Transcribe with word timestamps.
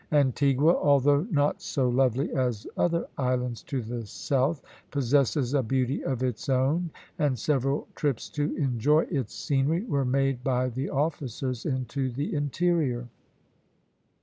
Antigua, 0.11 0.73
although 0.81 1.27
not 1.29 1.61
so 1.61 1.87
lovely 1.87 2.33
as 2.33 2.65
other 2.75 3.05
islands 3.19 3.61
to 3.61 3.83
the 3.83 4.03
south, 4.07 4.63
possesses 4.89 5.53
a 5.53 5.61
beauty 5.61 6.03
of 6.03 6.23
its 6.23 6.49
own, 6.49 6.89
and 7.19 7.37
several 7.37 7.87
trips 7.93 8.27
to 8.27 8.51
enjoy 8.55 9.01
its 9.11 9.35
scenery 9.35 9.83
were 9.83 10.03
made 10.03 10.43
by 10.43 10.69
the 10.69 10.89
officers 10.89 11.67
into 11.67 12.09
the 12.09 12.33
interior. 12.33 13.09